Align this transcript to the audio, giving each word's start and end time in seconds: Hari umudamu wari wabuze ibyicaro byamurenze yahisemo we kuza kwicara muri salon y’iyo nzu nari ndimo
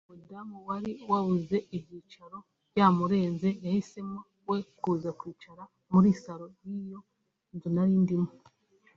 Hari 0.03 0.07
umudamu 0.09 0.57
wari 0.67 0.91
wabuze 1.09 1.57
ibyicaro 1.77 2.37
byamurenze 2.71 3.47
yahisemo 3.65 4.19
we 4.47 4.57
kuza 4.81 5.09
kwicara 5.19 5.63
muri 5.91 6.09
salon 6.21 6.53
y’iyo 6.67 6.99
nzu 7.55 7.67
nari 7.73 7.95
ndimo 8.03 8.31